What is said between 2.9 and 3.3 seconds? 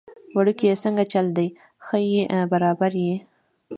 يي؟